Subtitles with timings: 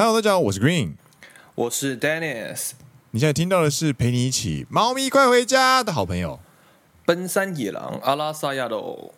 [0.00, 0.92] Hello，大家好，我是 Green，
[1.56, 2.70] 我是 Dennis。
[3.10, 6.38] 你现在听到的是陪你一起猫咪快回家的好朋友——
[7.04, 9.12] 奔山野狼阿拉萨亚罗。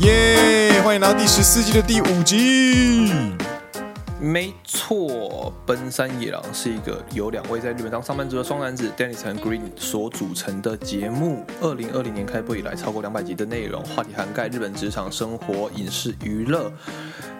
[0.00, 0.82] 耶！
[0.82, 3.12] 欢迎来到第十四季的第五集。
[4.26, 11.44] 没错，奔山野狼是一个由两位在日本当上班族的双男子 Dennis 和 Green 所组成的节目。
[11.60, 16.72] 二零二零年开播以来，超过两百集的内容，话题涵盖日本职场生活、影视、娱乐，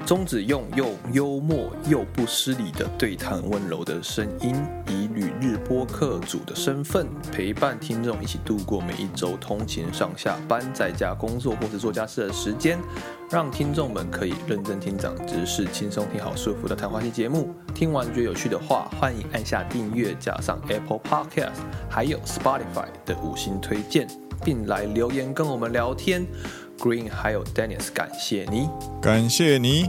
[0.07, 4.55] 宗旨用又幽默又不失礼的对谈，温柔的声音，
[4.89, 12.79] 以旅日播客主的身份陪伴听众一起度过每一周通勤上下班、在家工作或是做家事的时间。
[13.29, 17.55] 让听众们可以认真听长知识，轻松听好舒服的谈话性节目。
[17.75, 21.57] 听完觉得有趣的话，欢迎按下订阅，加上 Apple Podcast，
[21.89, 24.07] 还有 Spotify 的五星推荐，
[24.45, 26.27] 并来留言跟我们聊天。
[26.79, 28.69] Green 还有 Dennis，感谢你，
[29.01, 29.89] 感谢你。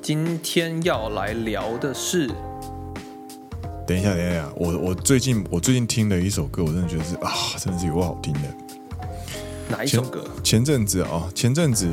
[0.00, 2.28] 今天要来聊的是，
[3.86, 8.40] 等一下，等一下，我我最近我最近听了一首歌，我真的觉得是啊，真的是有够好听的。
[9.68, 10.24] 哪一首歌？
[10.42, 11.86] 前阵子啊、哦，前阵子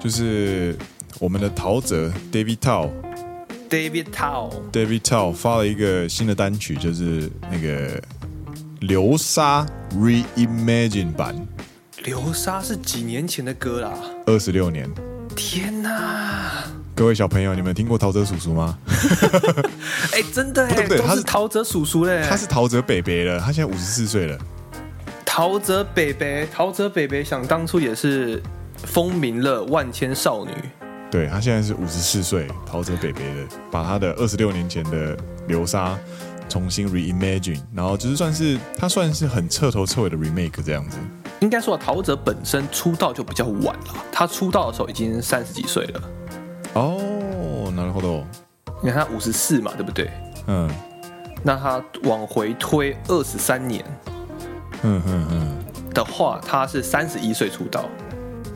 [0.00, 0.76] 就是
[1.20, 8.02] 我们的陶喆 David Tao，David Tao，David Tao 发了一个新的单曲，就是那个
[8.80, 11.34] 流沙 Reimagine 版。
[12.02, 13.92] 流沙是几年前的歌啦？
[14.26, 14.90] 二十六年。
[15.36, 16.64] 天哪！
[16.94, 18.78] 各位小朋友，你们听过陶喆叔叔吗？
[20.12, 24.38] 哎、欸，真的哎， 对，对，他是陶喆叔叔嘞，他是陶喆北北了，他现在五十四岁了。
[25.24, 28.40] 陶喆北北，陶喆北北，想当初也是
[28.76, 30.52] 风靡了万千少女。
[31.13, 35.97] 对，他现在是五十四岁，陶喆北北的，把他的二十六年前的流沙
[36.47, 40.97] 重新 reimagine，然后就是算是他算是很彻头彻尾的 remake 这样子。
[41.39, 46.01] 应该说，陶喆本身出道就比较晚了，他出道的时候已经三十几岁了。
[46.73, 48.23] 哦，なるほど。
[48.81, 50.11] 你看他五十四嘛，对不对？
[50.47, 50.69] 嗯。
[51.41, 53.83] 那他往回推二十三年。
[54.81, 55.57] 嗯嗯嗯，
[55.93, 57.85] 的话，他是三十一岁出道。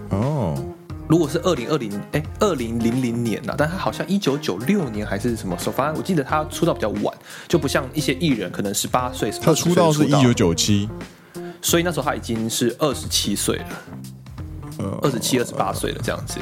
[0.10, 0.62] 哦，
[1.09, 5.73] 如果是二零二零，哎，二零零零年呐，但他好像一九九六年还是什么时候？
[5.73, 7.17] 反正我记得他出道比较晚，
[7.49, 9.31] 就不像一些艺人可能十八岁。
[9.41, 10.87] 他出道是一九九七，
[11.63, 13.69] 所以那时候他已经是二十七岁了，
[14.79, 16.39] 呃，二十七、二十八岁了这样子。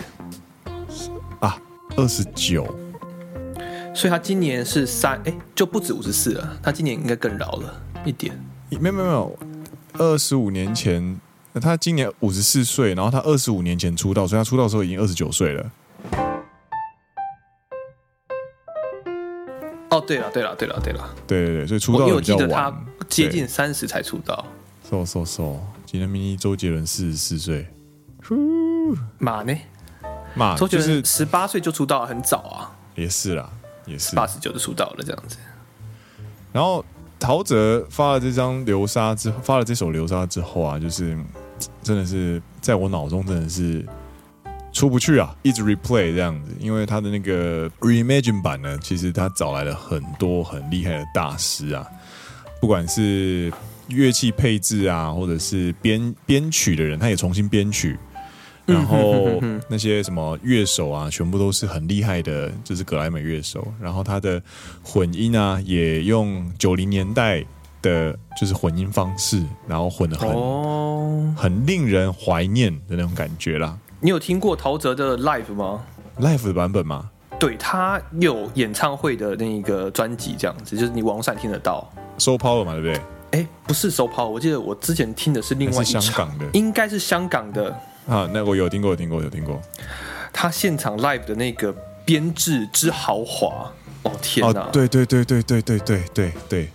[1.38, 1.56] 啊，
[1.96, 2.66] 二十九，
[3.94, 7.72] 所以他今年是三，哎，就不止五十四了，他今年应该更老了
[8.04, 8.36] 一点。
[8.70, 9.38] 没有没有没有。
[9.98, 11.18] 二十五年前，
[11.60, 15.70] 他今年五十四岁，然后他二十五年前出道，所以他出道的时候已经二十九岁了。
[19.90, 22.44] 哦，对了，对了，对了，对了，对对对，所以出道比较晚。
[22.44, 22.74] 我记得他
[23.08, 24.44] 接近三十才出道。
[24.88, 27.66] 说说说，今天明年周杰伦四十四岁。
[29.18, 29.56] 马呢？
[30.34, 32.76] 马周杰伦十八岁就出道，很早啊。
[32.94, 33.50] 也是啦，
[33.86, 35.36] 也是八十九就出道了这样子。
[36.52, 36.84] 然后。
[37.18, 41.16] 陶喆发了这张流沙之后，发了这首流沙之后啊，就是
[41.82, 43.84] 真的是在我脑中真的是
[44.72, 51.86] 出不去啊，一直 replay 这样子，因为他的那个 reimagine 版呢，其实他找来了很多很厉害的大师啊，
[52.60, 53.52] 不管是
[53.88, 57.98] 乐器配置啊，或者是编编曲的人，他也重新编曲。
[58.66, 63.72] 然后那些什么乐手啊，全部都是很厉害的，就是格莱美乐手。
[63.80, 64.42] 然后他的
[64.82, 67.44] 混音啊，也用九零年代
[67.86, 73.78] 的，就是混音方式，然后混的很、哦、很令人怀念的那种感觉啦。
[74.00, 75.84] 你有听过陶喆的 live 吗
[76.20, 77.10] ？live 的版本吗？
[77.38, 81.86] 对，他有演唱会的那个专辑，这样子，就是你网上听得到。
[82.18, 83.00] Soul Power 嘛，对不对？
[83.32, 87.70] 哎，不是 Soul Power，我记得我之前听的是另外一场，是香港的，应该是香港的。
[88.08, 89.60] 啊，那我有听过，有听过，有听过。
[90.32, 91.74] 他现场 live 的那个
[92.04, 93.72] 编制之豪华，
[94.02, 94.60] 哦天哪！
[94.60, 96.68] 哦，对对对对对对对对对，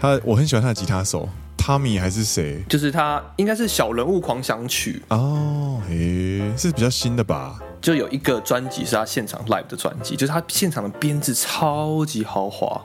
[0.00, 2.64] 他我很喜欢他的吉他手，Tommy 还是谁？
[2.68, 7.58] 就是他应该是小人物狂想曲哦，诶，是比较新的吧？
[7.82, 12.80] 就有一个专辑是他现场 live 的专辑，就是他现场的编制超级豪华。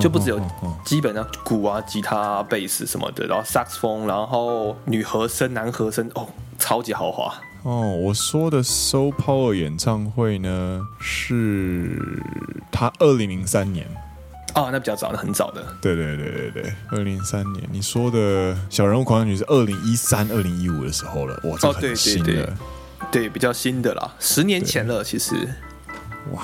[0.00, 0.40] 就不只有
[0.86, 6.26] 基本上鼓啊、吉他、贝斯什么的，然后萨克斯风，然后女和声、男和声，哦，
[6.58, 7.34] 超级豪华。
[7.62, 12.22] 哦，我说的 Soul Power 演唱会呢，是
[12.70, 13.86] 他二零零三年。
[14.54, 15.62] 啊、哦，那比较早，那很早的。
[15.80, 17.68] 对对对对对，二零零三年。
[17.70, 22.32] 你说的小人物狂想曲是二零一三、二零一五的时候了，哇，这很新的。
[22.32, 22.54] 哦、对，对，对，
[23.10, 25.34] 对，比较新的啦，十年前了，其实。
[26.32, 26.42] 哇。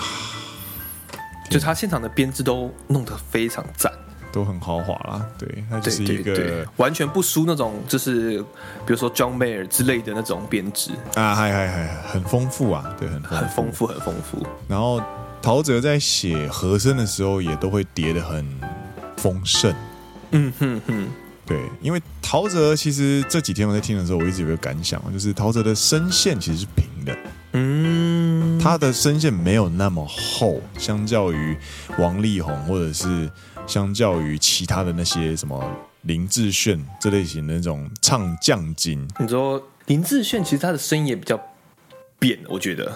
[1.51, 3.91] 就他现场的编制都弄得非常赞，
[4.31, 5.25] 都很豪华啦。
[5.39, 8.39] 对，那就是一个完全不输那种，就是
[8.85, 14.47] 比如说 John Mayer 之类的那种编制啊，嗨嗨嗨，很丰富啊，对，很很丰富，很丰富。
[14.69, 15.01] 然后
[15.41, 18.47] 陶喆在写和声的时候，也都会叠得很
[19.17, 19.75] 丰盛。
[20.33, 21.09] 嗯哼哼，
[21.47, 27.17] 对，因为陶喆其实这几天我在听的时候，我一直有个感想，就是陶喆的声线其实是平的。
[27.53, 31.57] 嗯，他的声线没有那么厚，相较于
[31.99, 33.31] 王力宏，或者是
[33.67, 35.65] 相较于其他的那些什么
[36.03, 39.09] 林志炫这类型的那种唱将金。
[39.19, 41.41] 你说林志炫其实他的声音也比较
[42.19, 42.95] 扁，我觉得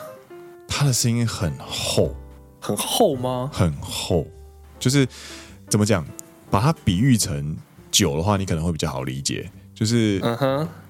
[0.69, 2.15] 他的声音很厚，
[2.63, 3.51] 很厚吗？
[3.53, 4.27] 很厚，
[4.79, 5.07] 就是
[5.69, 6.07] 怎么讲？
[6.49, 7.57] 把它比喻成
[7.91, 10.23] 酒的话，你可能会比较好理解，就是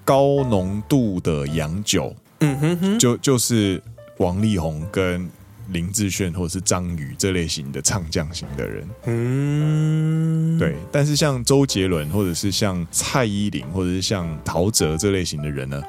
[0.05, 2.15] 高浓度的洋酒。
[2.41, 3.81] 嗯哼哼，就就是
[4.19, 5.31] 王力宏跟
[5.69, 10.77] 林志炫或者是张宇这类型的唱将型的人，嗯，对。
[10.91, 15.81] 但是像周杰伦或者是像蔡依林或者是像陶喆这类型的人呢，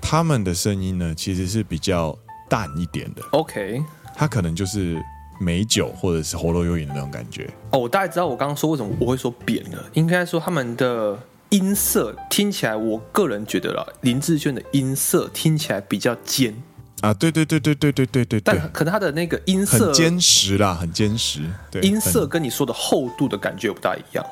[0.00, 3.22] 他们的声音呢其实是比较淡一点的。
[3.30, 3.80] OK，
[4.16, 5.00] 他可能就是
[5.40, 7.50] 美酒或者是喉咙有瘾的那种感觉。
[7.72, 11.18] 哦，我大概知道我刚刚说为什么我会说扁了，应该说他们的。
[11.50, 16.54] 音色听起来，我个人觉得啦，林志炫的音色听起来比较尖
[17.00, 24.24] 啊，对对对对对对对对，但可能他的那个音色很坚实啦，很坚实，对，音色跟你说的厚度的感觉不大一样。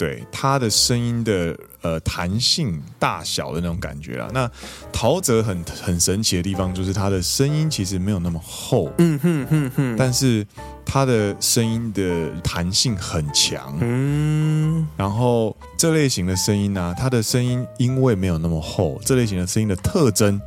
[0.00, 4.30] 对，他的声音的呃弹性大小的那种感觉啊。
[4.32, 4.50] 那
[4.90, 10.46] 陶喆很很神奇的地方就是他的声音其实没有那么厚，嗯哼哼哼，但是。
[10.92, 20.40] 他的声音的弹性很强，嗯，然后这类型的声音呢、啊，他的声音因为没有那么厚，这类型的声音的特征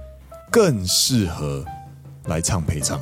[0.51, 1.63] 更适合
[2.25, 2.99] 来唱配唱。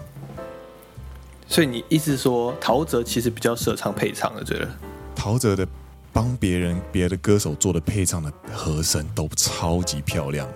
[1.48, 4.69] 所以你意思说，陶喆其实比较适合唱配唱的，对了？
[5.15, 5.68] 陶喆的
[6.13, 10.47] 帮别人、别的歌手做的配唱的和声都超级漂亮。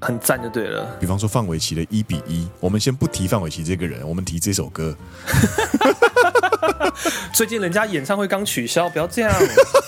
[0.00, 0.84] 很赞就对了。
[1.00, 4.94] 比方说范玮琪的一比一，我们先不提范玮琪这个人，我们提这首歌。
[7.32, 9.32] 最近人家演唱会刚取消，不要这样。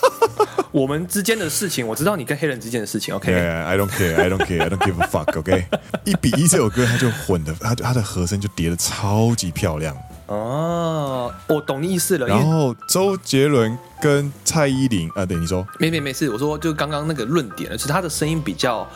[0.73, 3.15] 我们之间的事情，我知道你跟黑人之间的事情。
[3.15, 5.39] OK，I、yeah, don't care，I don't care，I don't give a fuck。
[5.39, 5.67] OK，
[6.05, 9.97] 一比一这首歌，它就混的，它它的和声就叠的超级漂亮。
[10.27, 12.27] 哦，我懂你意思了。
[12.27, 18.87] 然后周杰伦跟蔡依林啊，对你说，没没没事，我说就刚刚那个论点，是他的声音比较。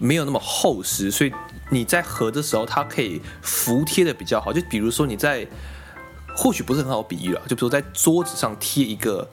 [0.00, 1.32] 没有那么厚实，所以
[1.70, 4.52] 你在合的时候，它可以服帖的比较好。
[4.52, 5.44] 就比如说你在，
[6.36, 9.28] 或许不是很好比喻了，就比如说在桌子上贴一个，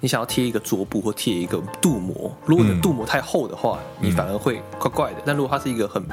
[0.00, 5.22] 你想要贴一个桌布或贴一个镀膜，如果你的镀膜太厚的话，嗯、你反而会怪怪的。
[5.24, 6.04] 但如果它是一个很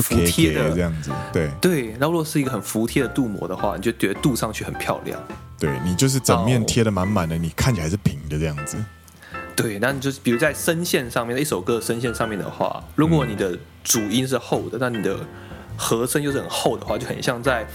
[0.00, 5.20] 服帖的这样子，对对，那如果是一个很服帖的镀膜的话，你就觉得镀上去很漂亮。
[5.58, 8.76] 对，你就是整面贴的满满的，你看起来是平的这样子。
[9.54, 15.16] 对，那你就是比如在声线上面，一首歌的声线上面的话，如果你的主音是厚的，那你的
[15.76, 17.66] 和声又是很厚的话，就很像在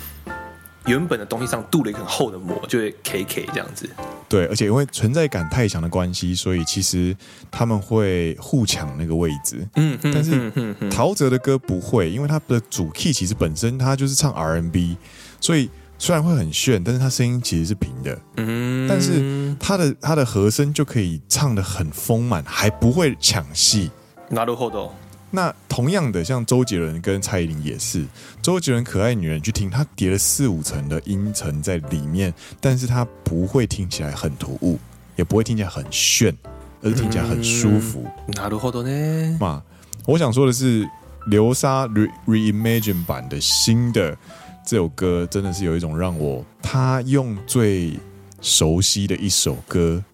[0.86, 3.88] 原本的东西上镀了一个很厚的膜，就会 K K 这样子。
[4.28, 7.16] 对，而且因为存在感太强的关系，所以其实
[7.50, 9.68] 他们会互抢那个位置。
[9.76, 10.50] 嗯，但是
[10.90, 14.96] 陶喆的歌不会，因为他的主 key 其实本身他就是唱 R&B，
[15.40, 15.68] 所以。
[15.98, 18.18] 虽然会很炫，但是他声音其实是平的。
[18.36, 23.88] 嗯，但是他的他的和声就可以唱得很丰满，还不会抢戏。
[24.28, 24.90] なるほど。
[25.36, 28.04] 那同样的，像周杰伦跟蔡依林也是，
[28.42, 34.78] 周杰伦《可爱女人》去听，他叠了四五层的音层在里面，但是他不会听起来很突兀，
[35.16, 36.36] 也不会听起来很炫，
[36.82, 38.04] 而是听起来很舒服。
[38.32, 39.38] なるほど呢？
[39.40, 39.62] 嘛，
[40.04, 40.86] 我想说的是，
[41.26, 44.16] 流沙 re reimagine 版的新的。
[44.64, 47.98] 这首歌真的是有一种让我，他用最
[48.40, 50.04] 熟悉的一首歌，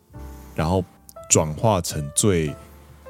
[0.55, 0.83] 然后
[1.29, 2.55] 转化成最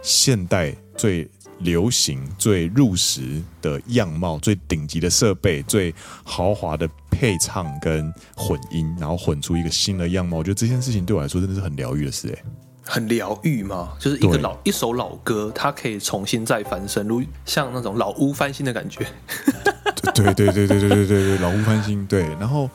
[0.03, 1.29] 现代、最
[1.64, 5.94] 流行、最入时的样貌，最顶级的设备，最
[6.24, 10.38] 豪华的配唱跟混音，然后混出一个新的样貌。
[10.38, 12.44] 我觉得这件事情对我来说真的是很疗愈的事，哎，
[12.84, 13.94] 很疗愈吗？
[14.00, 19.06] 就是一个老一首老歌，它可以重新再翻身，如像那种老屋翻新的感觉。
[20.14, 22.06] 对对对对对对对对，老屋翻新。
[22.06, 22.70] 对，然后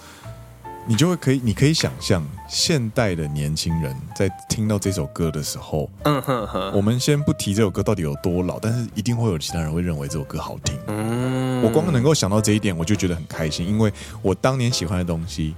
[0.88, 6.72] 你就会可以，你可以想象现代的年轻人在听到这首歌的时候，嗯哼哼。
[6.74, 10.74] 我们先不提这首歌到底有多老，但是一定会有其他人会认为这首歌好听。
[10.86, 13.92] 嗯，我光能够想到这一点，我就觉得很开心，因为
[14.22, 15.54] 我当年喜欢的东西，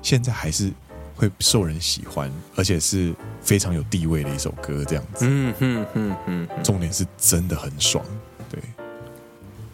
[0.00, 0.70] 现在还是
[1.16, 5.26] 会受人喜欢，而且是非常有地位的一首歌，这样子。
[5.28, 6.48] 嗯哼哼哼。
[6.62, 8.04] 重点是真的很爽。
[8.48, 8.60] 对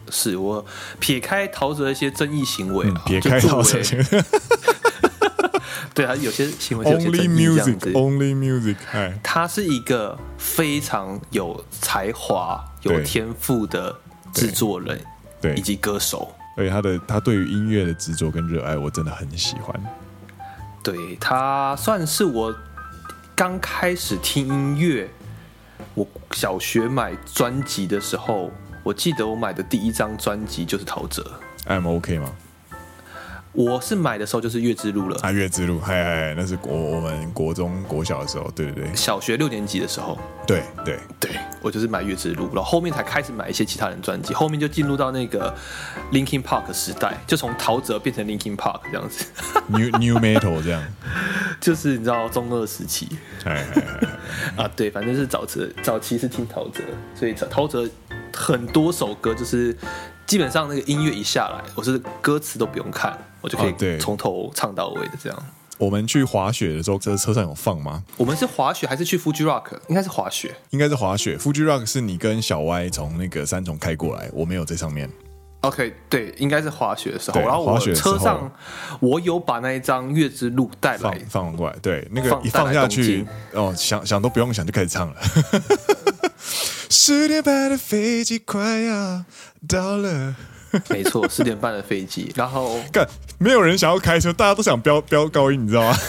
[0.09, 0.63] 是我
[0.99, 3.83] 撇开陶喆一些争议行为啊，撇开陶喆，
[5.93, 13.95] 对啊，有些行为有些 Only music，Only music，哎他是一个非常有才华、有天赋的
[14.33, 14.99] 制作人，
[15.41, 16.33] 对，以及歌手。
[16.57, 19.77] 而且他的他对于音乐的执着跟热爱，我真的很喜欢。
[20.81, 22.55] 对，他算是我
[23.35, 25.09] 刚开始听音乐，
[25.93, 28.51] 我小学买专辑的时候，
[28.83, 31.21] 我记得我买的第一张专辑就是陶喆。
[31.67, 32.31] I'm OK 吗？
[33.55, 35.17] 我是买的时候就是月之路了。
[35.21, 40.99] 啊，月之路，嗨嗨，那是国我们国中国小的时候，对对对，小学六年级的时候，对对。
[41.17, 41.31] 对，
[41.61, 45.55] 我就是买月之路，然后后面才开始买一些其他人专辑，后面就进入到那个
[46.11, 49.25] Linkin Park 时代，就从陶喆变成 Linkin Park 这样子，
[49.67, 50.83] New New Metal 这样，
[51.61, 53.07] 就是你知道中二时期，
[53.45, 53.65] 哎
[54.57, 56.81] 啊对，反正是早期早期是听陶喆，
[57.15, 57.89] 所以陶喆
[58.33, 59.75] 很多首歌就是。
[60.25, 65.45] 基本上那个音乐一下来，我是歌词都不用看，我就可以从头唱到尾的这样。
[65.77, 68.03] 我们去滑雪的时候，这车上有放吗？
[68.17, 69.73] 我们是滑雪还是去 Fuji Rock？
[69.87, 71.37] 应该是滑雪，应该是滑雪。
[71.37, 75.09] Fuji Rock 是你跟小歪从那个三重开过来，我没有在上面。
[75.61, 77.41] OK，对，应该是滑雪的时候。
[77.41, 78.51] 然后我车上
[78.99, 81.75] 我有把那一张月之路带来放，放过来。
[81.81, 85.15] 对，那个一放下去，哦，想想都不用想就开始唱了。
[86.89, 89.25] 十点半的飞机快要
[89.67, 90.35] 到了，
[90.89, 92.31] 没错，十点半的飞机。
[92.35, 95.97] 然后， 干，没有人想要开车，大家都想飙飙高音，你知道吗？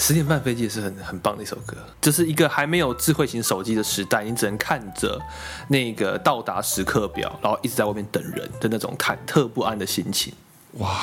[0.00, 5.20] 十点半飞机也是很很棒的一首歌，就是一个还没有智慧型手机的时代，你只能看着
[5.66, 10.32] 那个到达时刻表，然后一直在外面等人的那种忐忑不安的心情。
[10.74, 11.00] 哇，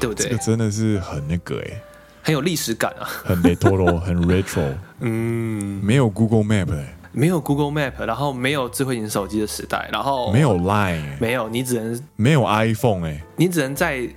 [0.00, 0.26] 对不对？
[0.26, 1.82] 这个真的是很那个哎、欸，
[2.24, 4.72] 很有历史感啊，很 retro， 很 retro。
[5.00, 6.94] 嗯，没有 Google Map 哎、欸。
[7.12, 14.08] 没有 Google Map，然后没有智慧型手机的时代，然后没有 Line，没有，你只能没有 iPhone 哎，你只能在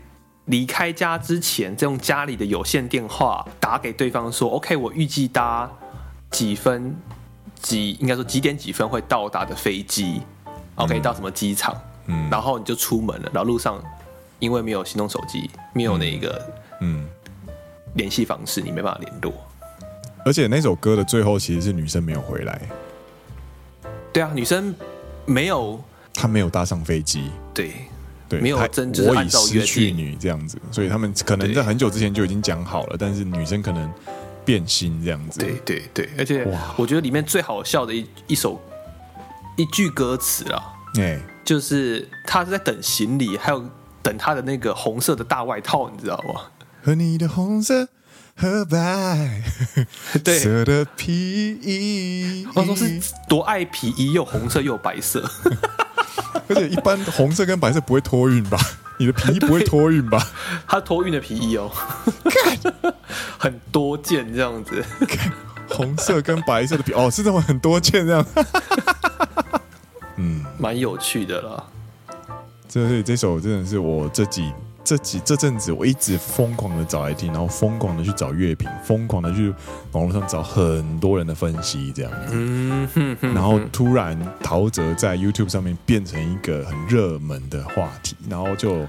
[0.45, 5.69] 离开家之前，再用家里的有线电话打给对方说，OK，我预计搭
[6.31, 6.95] 几分
[7.61, 10.21] 几，应该说几点几分会到达的飞机
[10.73, 13.79] ，OK，到什么机场，嗯，然后你就出门了，然后路上
[14.39, 16.43] 因为没有行动手机，没有那个
[16.81, 17.07] 嗯
[17.97, 19.33] 联系方式，你没办法联络，
[20.23, 22.61] 而且那首歌的最后其实是女生没有回来。
[24.13, 24.73] 对啊，女生
[25.25, 27.29] 没有，她没有搭上飞机。
[27.53, 27.71] 对
[28.29, 33.91] 对，没有真就是按照约定，我已失去你这样子，所以他们可能在很久之前就已经讲好了，但是女生可能
[34.45, 35.39] 变心这样子。
[35.39, 38.61] 对对对，而且我觉得里面最好笑的一一首
[39.55, 43.63] 一句歌词啊，哎，就是他是在等行李，还有
[44.03, 46.41] 等他的那个红色的大外套，你知道吗？
[46.87, 47.89] 和你的红色。
[48.39, 49.41] 和白
[50.39, 55.27] 色的皮衣，我说是多爱皮衣，又红色又白色，
[56.47, 58.59] 而且一般红色跟白色不会托运吧？
[58.99, 60.23] 你的皮衣不会托运吧？
[60.67, 61.71] 他托运的皮衣哦，
[63.39, 64.85] 很多件这样子，
[65.67, 68.23] 红色跟白色的皮哦，是这么很多件这样，
[70.17, 71.63] 嗯，蛮有趣的啦。
[72.69, 74.53] 这是这首真的是我这几。
[74.87, 79.53] 这几这阵子我一直疯狂的找来听，然后疯狂的去找乐评，疯狂的去
[79.91, 82.29] 网络上找很多人的分析，这样子。
[82.31, 83.33] 嗯哼哼。
[83.33, 88.87] 然后突然陶喆在 YouTube 上面变成一个很热门的话题，然后就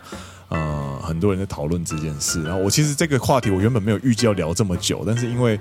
[0.50, 2.44] 呃很多人在讨论这件事。
[2.44, 5.58] 然后我其实这个话题我原本没有预计要聊这么久，但是因为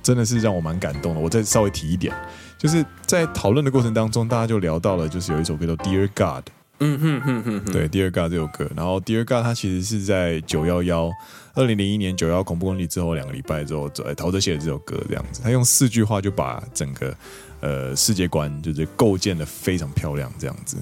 [0.00, 2.14] 真的是让我蛮感动的，我再稍微提一点，
[2.56, 6.44] 就是在讨论的过程当中，大家就聊到了，就是有一首歌叫《Dear God》。
[6.82, 11.10] 嗯哼哼哼哼，对，Dear God 这首歌，然后 Dear God 它其实是在九幺幺，
[11.54, 17.16] 二零零一年九幺恐怖攻击之后两个礼拜之后，陶喆写的这首歌这样子，他用四句话就把整个
[17.60, 20.76] 呃世界观就是构建的非常漂亮这样子。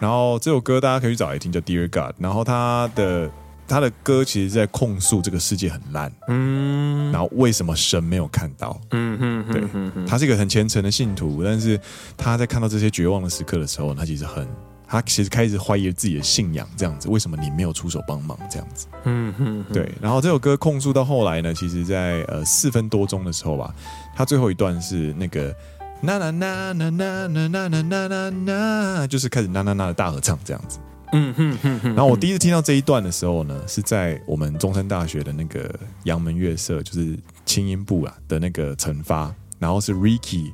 [0.00, 2.14] 然后这首歌大家可以去找来听，叫 Dear God。
[2.18, 3.30] 然后他的
[3.68, 8.80] 他的歌其实在控诉这个世界很烂，嗯，然后为什么神没有看到？
[8.92, 11.78] 嗯嗯，对，他是一个很虔诚的信徒，但是
[12.16, 14.48] 他在看到这些绝望的时刻的时候，他其实很。
[14.88, 18.38] 他其实开始怀疑自己的信仰，这样子，为什么你没有出手帮忙？
[18.50, 19.90] 这样子，嗯哼，对。
[20.00, 23.74] 然后这首歌控诉到后来呢，其实在呃四分多钟的时候吧，
[24.14, 25.54] 他最后一段是那个
[26.02, 30.78] 呐呐呐呐呐呐呐呐呐呐，就是开始呐呐呐的大合唱这样子，
[31.12, 31.94] 嗯哼哼。
[31.94, 35.68] 然后我第一次听到这一段的时候呢，是在我们中山大学的那个
[36.04, 40.52] 阳门乐社，就是轻音部啊的那个惩罚，然后是 Ricky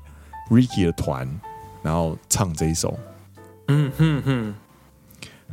[0.50, 1.28] Ricky 的团，
[1.82, 2.98] 然后唱这一首。
[3.72, 4.54] 嗯哼哼，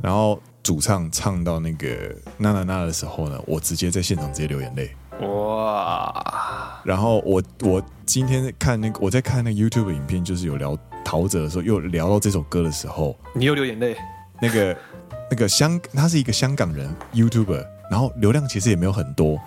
[0.01, 4.91] 然后主唱唱到那个娜娜娜的时候呢，我直接在现场直接流眼泪。
[5.21, 6.81] 哇！
[6.83, 13.95] 然后我我今天看那个我在看那个 YouTube 影片，就是有聊陶喆的时候，又聊到这首歌的时候，你又流眼泪。
[14.41, 14.77] 那个
[15.31, 19.39] 那个香，他是一个香港人 YouTuber，然后流量其实也没有很多，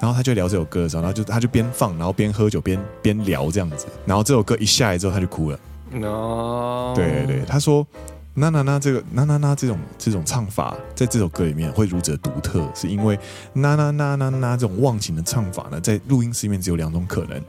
[0.00, 5.58] 然后他就聊这首歌的时候，然后就他就边放，然后边喝酒边边聊这样子，然后这首歌一下来之后，他就哭了。
[6.02, 7.86] 哦，对对对，他说。
[8.34, 13.18] 那那那这个那那那这种这种唱法，在这首歌里面会如此独特，是因为
[13.52, 17.42] 那那那那那这种忘情的唱法呢，在录音室里面只有两种可能，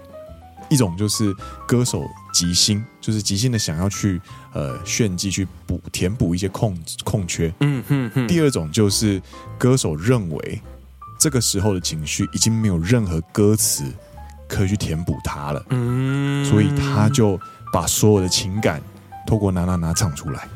[0.69, 1.33] 一种就是
[1.67, 4.19] 歌手即兴，就是即兴的想要去
[4.53, 8.27] 呃炫技去补填补一些空空缺，嗯嗯嗯。
[8.27, 9.21] 第二种就是
[9.59, 10.61] 歌手认为
[11.19, 13.83] 这个时候的情绪已经没有任何歌词
[14.47, 17.39] 可以去填补它了，嗯，所以他就
[17.71, 18.81] 把所有的情感
[19.27, 20.49] 透过那那那唱出来。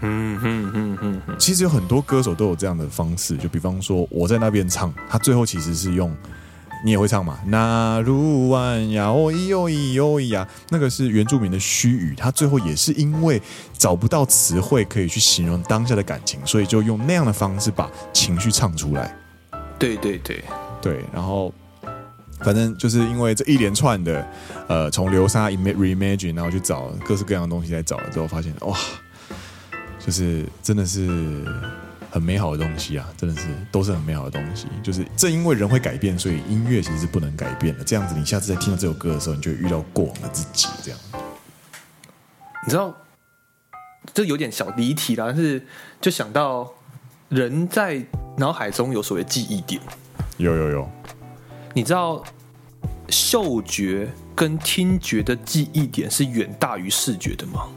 [0.00, 6.14] 嗯哼哼哼哼，其实有很多歌手都有这样的方式，就比方说我在那边唱，他最后其实是用，
[6.84, 7.38] 你也会唱嘛？
[7.46, 13.42] 那鲁万呀，哦咿哟咿哟咿呀，那个是原住民的虚语，他最后也是因为
[13.76, 19.16] 找不到词汇可以去形容当下的感情，所以就用那样的方式把情绪唱出来。
[19.80, 20.44] 对对对
[20.80, 21.52] 对，然后
[22.38, 24.24] 反正就是因为这一连串的，
[24.68, 28.78] 呃，从流沙 reimagine，然后去找各式各样的东西在找了之后，发现哇。
[30.08, 31.06] 就是真的是
[32.10, 33.06] 很美好的东西啊！
[33.14, 34.66] 真的是都是很美好的东西。
[34.82, 37.84] 就是正因为人会改变，所以音乐其实是不能改变的。
[37.84, 40.66] 这样子，你下次在听到这首歌的时候，你就会遇到过往的自己。
[40.82, 40.98] 这样，
[42.64, 42.96] 你知道，
[44.14, 45.62] 这有点小离题啦，但是
[46.00, 46.72] 就想到
[47.28, 48.02] 人在
[48.38, 49.78] 脑海中有所谓记忆点。
[50.38, 50.90] 有有有，
[51.74, 52.24] 你知道
[53.10, 57.68] 嗅觉跟听觉的记忆点是远大于视觉的吗？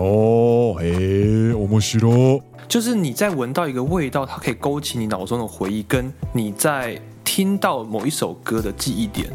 [0.00, 9.28] 哦，嘿，我们是咯，就是你在闻到一个味道，它可以勾起你脑中的回忆，跟你在听到某一首歌的记忆点，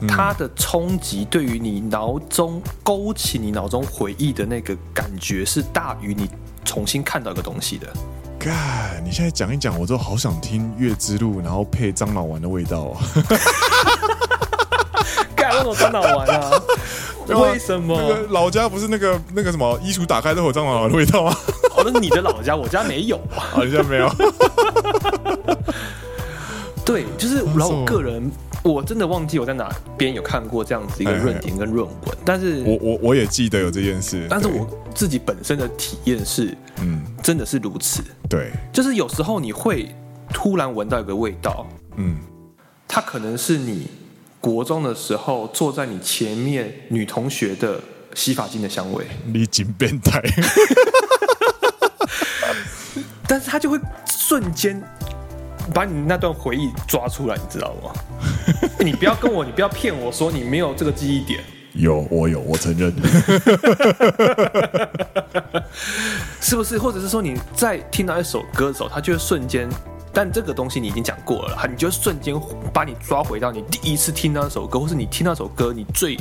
[0.00, 6.28] 嗯、它的冲击对于你脑中勾起你脑中回忆的那个感觉，是大于你
[6.62, 7.90] 重新看到一个东西的。
[8.38, 13.00] God，你现在讲一讲，我都好想听《月之路》，然后配樟脑丸的味道啊！
[15.34, 16.50] 干那种樟脑丸啊？
[17.34, 17.98] 为什么？
[18.00, 21.36] 那个老家不是那个那个什么衣橱打开都有蟑螂的味道吗？
[21.76, 23.36] 哦，那是你的老家，我家没有啊。
[23.52, 24.08] 好像没有。
[26.84, 28.30] 对，就是然后我个人，
[28.62, 38.04] 我真的忘记我在哪边有看过这样子一个论点跟论文，但是我我我也记得有这件事，但是我自己本身的体验是，嗯，真的是如此。
[38.28, 39.92] 对，就是有时候你会
[40.32, 42.18] 突然闻到一个味道，嗯，
[42.86, 43.88] 它可能是你。
[44.40, 47.80] 国中的时候，坐在你前面女同学的
[48.14, 50.22] 洗发精的香味，你真变态。
[53.28, 53.76] 但是他就会
[54.08, 54.80] 瞬间
[55.74, 57.92] 把你那段回忆抓出来，你知道吗？
[58.78, 61.42] 你不要跟我，你不要骗我说你没有这个记忆点。
[61.72, 62.94] 有，我有，我承认。
[66.40, 66.78] 是不是？
[66.78, 69.68] 或者是说你在听到一首歌的时候，他就会瞬间。
[70.16, 72.34] 但这个东西你已经讲过了，你就瞬间
[72.72, 76.16] 把你抓回到你第一次听到那首歌，或是你听那首歌你最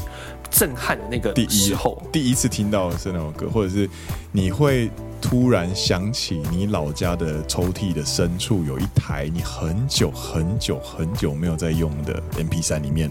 [0.51, 3.89] 震撼的那个时候，第一，第一次听到的是那首歌，或者是
[4.33, 13.09] 你会突然想起你老家的抽屉的深处有一台你很久很久很久没有在用的 MP3 里面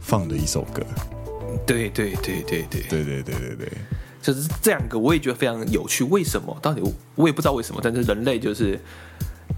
[0.00, 0.82] 放的一首歌。
[1.66, 3.72] 对对对对对对对对对对，
[4.22, 6.02] 就是这两个，我也觉得非常有趣。
[6.04, 6.56] 为什么？
[6.62, 6.82] 到底
[7.14, 8.80] 我也不知道为什么，但是人类就是。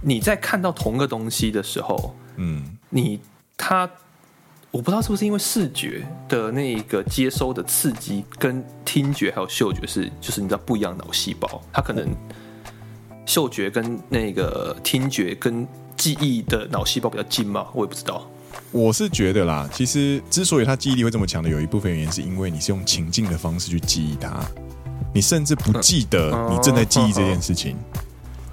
[0.02, 3.20] 你在看到同个东西的时候，嗯，你
[3.56, 3.88] 他，
[4.70, 12.08] 我不知道是不是因为视觉的那个接收的刺激跟听觉还有嗅觉是，就是你知道不一样脑细胞，它可能
[13.24, 17.66] 嗅觉跟那个听觉跟记忆的脑细胞比较近嘛？
[17.72, 18.28] 我也不知道。
[18.70, 24.44] 我是觉得啦，其实之所以他记忆力会这么强的，有一部分原因是因为你是用情境的方式去记忆它，
[25.14, 27.76] 你甚至不记得你正在记忆这件事情。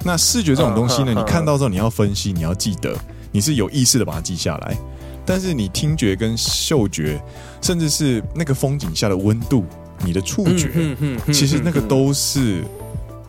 [0.03, 1.13] 那视觉这种东西呢？
[1.13, 2.95] 你看到之后，你要分析，你要记得，
[3.31, 4.77] 你是有意识的把它记下来。
[5.25, 7.23] 但是你听觉跟嗅觉，
[7.61, 9.63] 甚至是那个风景下的温度，
[10.03, 10.69] 你的触觉，
[11.31, 12.61] 其实那个都是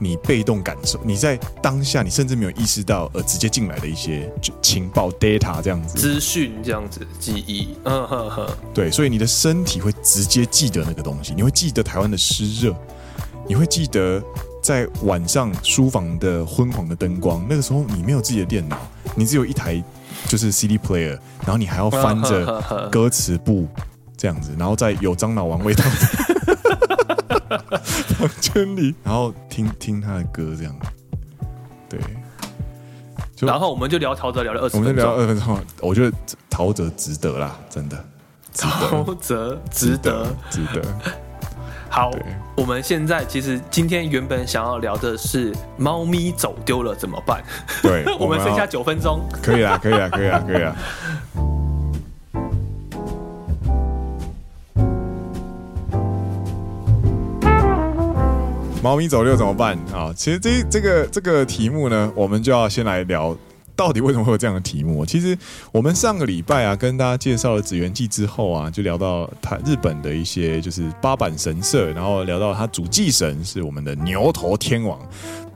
[0.01, 0.99] 你被动感受。
[1.05, 4.29] 你在当下，你甚至没有意识到，而直接进来的一些
[4.61, 7.69] 情报 data 这样子，资讯这样子记忆。
[7.85, 12.75] 嗯哼哼，对，所以你的身体会直接记得那个东西，你会记得台湾的湿热，
[13.47, 14.21] 你会记得。
[14.65, 18.79] 在晚上书房的昏黄的灯光，那个时候你没有自己的电脑，
[19.15, 19.85] 你只有一台
[20.27, 23.69] 就是 CD player，然后你还要翻着 歌词簿
[24.17, 27.59] 这样子，然后在有樟脑丸味道的
[28.17, 30.75] 房间里，然后听听他的歌这样，
[31.91, 32.01] 对。
[33.41, 36.17] 然后我们就聊陶喆，聊了二十分钟，我们就聊二分钟，我觉得
[36.49, 38.03] 陶喆值得啦，真的，
[38.57, 40.83] 陶喆值得，值得。
[41.95, 42.11] 好，
[42.57, 47.41] 我们现在其实今天原本想要聊的是猫咪走丢了怎么办？
[47.83, 50.75] 对， 我们剩下九分钟，可以啦，可以啦，可以啦，可以啦。
[58.83, 60.13] 猫咪走丢怎么办啊？
[60.17, 63.37] 其实这这个这个题目呢，我们就要先来聊，
[63.77, 65.05] 到底为什么会有这样的题目？
[65.05, 65.37] 其实
[65.73, 74.99] 我们上个礼拜啊，跟大家介绍了紫元祭之后啊，就聊到他日本的一些就是八坂神社，然后聊到他主祭神是我们的牛头天王。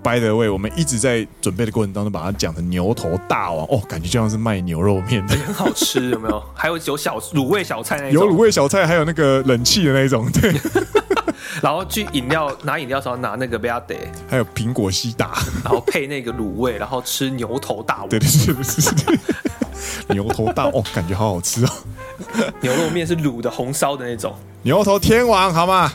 [0.03, 6.43] By the way，我们一直在准备的过程当中，把它讲成牛头大王哦，感觉就像是卖牛肉面的，很好吃，有没有？
[6.55, 10.53] 还有有小卤味小菜那种，有卤味小菜，还有那个冷气的那种，对。
[11.63, 13.97] 然后去饮料拿饮料时候拿那个 Verde，
[14.29, 18.91] 还有苹果西打，然后配那个卤味，然后吃牛头大王，对对是不是？
[20.11, 21.69] 牛头大哦，感觉好好吃哦。
[22.61, 25.93] 牛肉面是卤的红烧的那种，牛头天王好吗？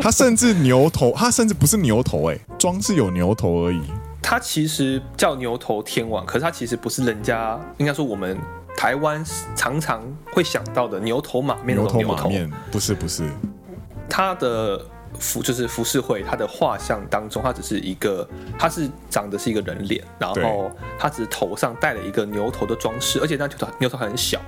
[0.00, 3.80] 他甚至牛头，他甚至不是牛头哎，装是有牛头而已。
[4.22, 8.38] 他其实叫牛头天王，可是他其实不是人家，应该说我们
[8.76, 9.24] 台湾
[9.56, 10.00] 常常
[10.32, 11.76] 会想到的牛头马面。
[11.76, 13.28] 牛头马面不是不是。
[14.10, 14.84] 他的
[15.18, 24.40] 服就是浮世绘，他的画像当中，他只是一个，他是长的是一个人脸，然后他只是头上戴了一个牛头的装饰，而且那牛头牛头很小。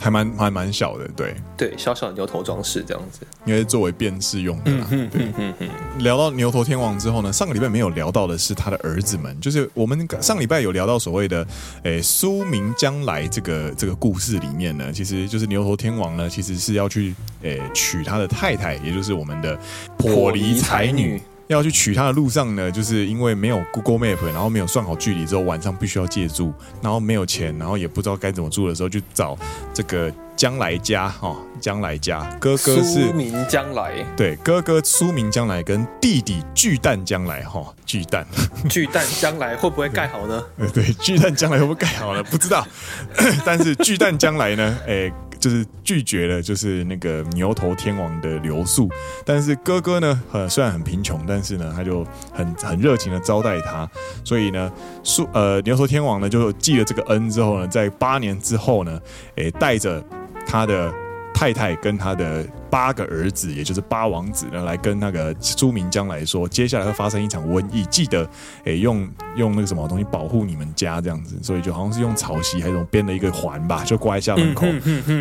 [0.00, 4.62] 还蛮还蛮小的，对对，小小的牛头装饰这样子，因为作为辨识用的。
[4.66, 5.70] 嗯嗯嗯嗯嗯。
[5.98, 11.46] 聊到牛头天王之后呢，上个礼拜没有聊到的是他的儿子们，就是我们上礼拜有聊到所谓的
[11.84, 19.58] 诶苏明将来这个这个故事里面呢，其实就是牛头天王呢，其实是要去诶娶他的太太，也就是我们的
[19.96, 21.20] 婆离才女。
[21.48, 29.36] 要去娶她的路上呢，就是因为没有 Google Map，然后没有算好距离之后，晚上必须要借住，然后没有钱，然后也不知道该怎么住的时候，就找
[29.72, 38.26] 这个将来家哈，将来家哥哥是苏明将来，对，哥哥苏明将来跟弟弟巨蛋将来哈，巨蛋
[38.70, 40.42] 巨蛋将来会不会盖好呢？
[40.72, 42.22] 对，巨蛋将来会不会盖好呢？
[42.24, 42.66] 不知道，
[43.44, 45.12] 但是巨蛋将来呢，哎。
[45.44, 48.88] 就是拒绝了，就是那个牛头天王的留宿，
[49.26, 52.02] 但是哥哥呢，呃，虽然很贫穷，但是呢，他就
[52.32, 53.86] 很很热情的招待他，
[54.24, 58.98] 所以呢，苏呃牛头天王呢就记了这个恩之后呢，在八年之后呢，
[59.34, 60.02] 诶，带着
[60.46, 60.90] 他的。
[61.36, 68.28] 太太跟他的八个儿子，也就是八王子呢，来跟那个苏明将来说，接下来会发生一场瘟疫，记得
[68.64, 74.66] 诶、欸、用用那个什么东西保护你们家这样子，所以就好像是用草席还是用编了一个环吧，就挂在家门口。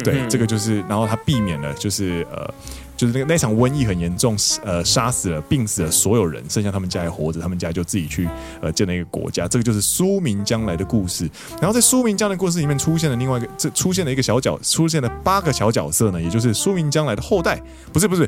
[0.04, 2.52] 对，这个就是，然后他避免了就是呃。
[2.96, 8.30] 就是那个那场瘟疫很严重，呃，杀死了、病死了所有人，剩下他们家还活着，他们家就自己去
[8.62, 9.48] 呃建了一个国家。
[9.48, 11.28] 这个就是苏明将来的故事。
[11.60, 18.27] 然后在苏明将来的故事里面出现了另外一个，这出现了一个小角，出现了八个小角色呢，也就是苏明将来的后代，不是不是，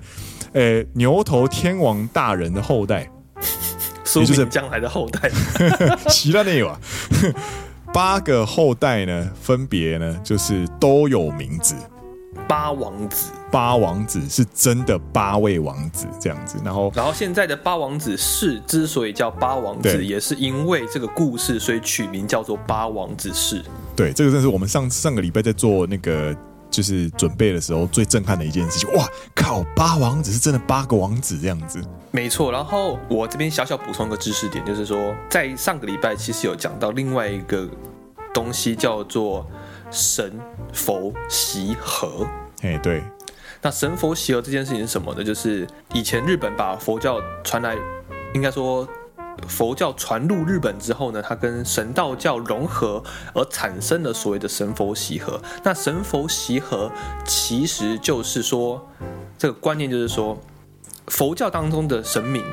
[0.54, 3.10] 呃，牛头天王大人的后代，
[4.04, 5.32] 苏明将来的后代，
[6.10, 6.80] 其他没有啊。
[7.94, 11.74] 八个后代呢，分别呢就是都有名字。
[12.48, 23.64] 八王子，八王子是真的八位王子这样子，然后，然后现在的八王子氏之所以叫八王子，也是因为这个故事，所以取名叫做八王子氏。
[23.96, 26.36] 对，这个正是我们上上个礼拜在做那个
[26.70, 28.92] 就是准备的时候最震撼的一件事情。
[28.94, 32.52] 哇靠，八王子是真的八个王子这样子，没错。
[32.52, 37.68] 然后我这边小小补充一个知识点，就是说在上个礼拜其实有讲到另外一个
[38.34, 39.46] 东西叫做。
[39.92, 40.38] 神
[40.74, 42.28] 佛习合，
[42.64, 43.02] 哎，对，
[43.62, 45.24] 那神佛习合这件事情是什么呢？
[45.24, 47.78] 就是以前日本把佛教传来，
[48.34, 48.86] 应该说
[49.48, 55.42] 佛教传入日本之后呢，它跟神道教融合而产生了所谓的神佛习合。
[55.64, 56.92] 那神佛习合
[57.26, 58.88] 其实就是说，
[59.38, 60.38] 这个观念就是说，
[61.08, 62.44] 佛教当中的神明，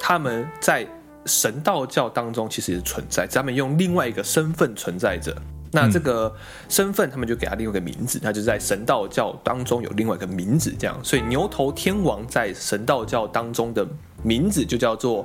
[0.00, 0.86] 他们在
[1.26, 5.36] 神道教当中其实是存在，他们用另外一个身份存在着。
[5.72, 6.34] 那这个
[6.68, 10.98] 身份，他们就给他另外一个名字，他就在神道教当中有另外一个名字，这样。
[11.04, 13.86] 所以牛头天王在神道教当中的
[14.24, 15.24] 名字就叫做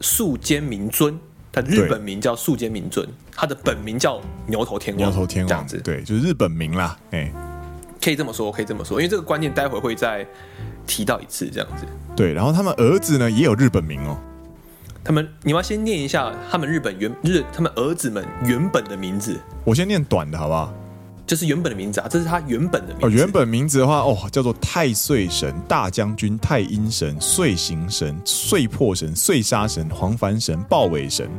[0.00, 1.18] 素间明尊，
[1.52, 5.06] 他日本名叫素间明尊，他的本名叫牛头天王。
[5.06, 6.96] 牛头天王这样子，对，就是日本名啦。
[7.10, 7.32] 哎，
[8.02, 10.26] 可以这么说，可以这么说，因为这个观念待会会再
[10.86, 11.84] 提到一次，这样子。
[12.16, 14.18] 对，然后他们儿子呢也有日本名哦。
[15.02, 19.40] 他们，你要先念一下他们日本原日他们儿子们原本的名字。
[19.64, 20.74] 我先念短的好不好？
[21.30, 23.06] 就是原本的名字啊，这是他原本的名字。
[23.06, 31.30] 哦，原本名字的话，哦，叫做太岁神、大将军、太阴神、碎形神、碎破神、碎杀神、黄幡神、豹尾神。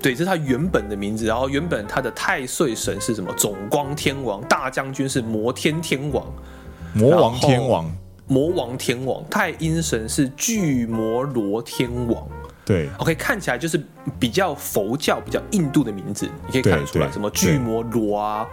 [0.00, 1.26] 对，这是他原本的名字。
[1.26, 3.32] 然后原本他的太岁神是什么？
[3.32, 4.40] 总光天王。
[4.42, 6.24] 大将军是摩天天王。
[6.94, 7.92] 魔王天王。
[8.28, 12.24] 魔王天王，太阴神是巨魔罗天王。
[12.72, 13.78] 对，OK，看起来就是
[14.18, 18.48] 比较佛教、比较印度的名字，你可以看得出来，什么巨魔罗啊、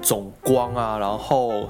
[0.00, 1.68] 总光啊，然后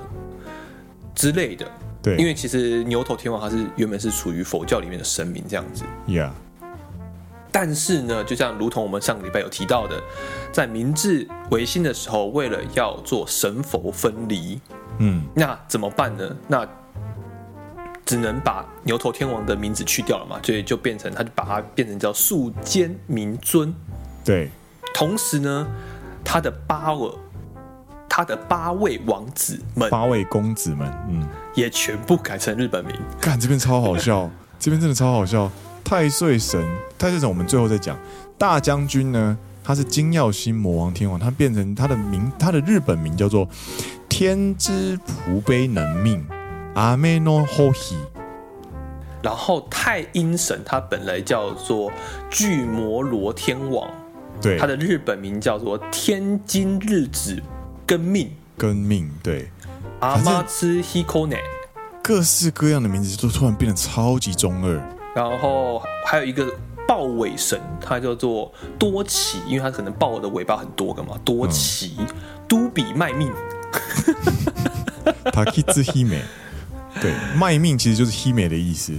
[1.15, 1.67] 之类的。
[2.03, 5.85] 对，因为其实牛头天王他是原本是属于佛教里面的神明这样子。
[6.09, 6.31] Yeah。
[7.53, 10.03] 但是呢，就像如同我们上个礼拜有提到的，
[10.51, 14.59] 在明治维新的时候，为了要做神佛分离，
[14.99, 16.37] 嗯，那怎么办呢？
[16.49, 16.67] 那
[18.13, 23.75] 只能把牛头天王的名字去掉了嘛，所以就变成他就把它变成叫素坚明尊。
[24.23, 24.51] 对，
[24.93, 25.67] 同时呢，
[26.23, 27.11] 他的八位
[28.11, 32.95] 他的八位王子们，八位公子们，嗯，也全部改成日本名。
[33.19, 35.51] 看，这边超好笑， 这边真的超好笑。
[35.83, 36.63] 太岁神，
[36.99, 37.99] 太岁神，我们最后再讲。
[38.37, 43.49] 大将军呢，他是金耀星魔王天王，他变成他的名，他的日本名叫做
[44.07, 46.23] 天之普悲能命
[46.75, 47.97] 阿美诺霍希。
[49.23, 51.93] 然后太阴神，他本来叫做
[52.29, 53.89] 巨魔罗天王，
[54.41, 57.41] 对，他的日本名叫做天津日子
[57.87, 59.49] 根命根命，对，
[60.01, 61.39] 阿妈兹希科内，
[62.03, 64.83] 各式各样的名字都突然变得超级中二。
[65.15, 66.53] 然后还有一个
[66.89, 71.17] 豹尾神，它叫做多奇，因为它可能豹的尾巴很多个嘛。
[71.25, 72.07] 多奇，嗯、
[72.49, 73.31] 都比卖命。
[75.33, 76.21] 塔基兹希美，
[77.03, 78.93] 对，卖命其实就是希美的意思。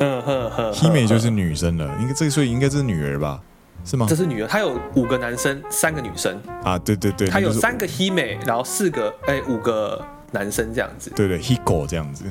[0.00, 3.40] 嗯呵呵，希美就是女生了，应该这个所以应该是女儿吧？
[3.84, 4.06] 是吗？
[4.08, 6.40] 这是女儿，她有五个男生，三个女生。
[6.64, 11.10] 啊，对对对，她有三个希美，然后四个哎五个男生这样子。
[11.14, 12.24] 对对，higo 这样子。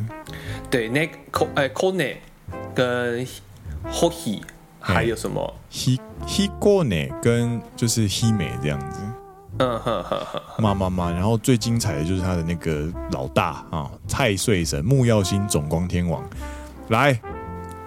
[0.70, 2.16] 对，那个哎 Kone。
[2.74, 3.28] 跟
[3.92, 4.40] Hoki
[4.80, 9.02] 还有什么？He Hikone 跟就是 Hime 这样子。
[9.60, 16.24] 嗯哼哼哼，妈妈妈，然后最精彩的就是他的那个老大啊，太岁神木曜星总光天王，
[16.90, 17.20] 来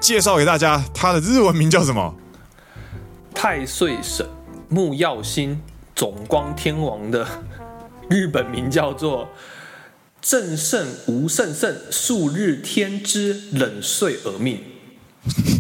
[0.01, 2.15] 介绍给大家，他的日文名叫什么？
[3.35, 4.27] 太岁神
[4.69, 5.61] 木曜星
[5.95, 7.27] 总光天王的
[8.09, 9.29] 日本名叫做。
[10.23, 14.61] 正胜无胜胜，数日天之冷睡而命。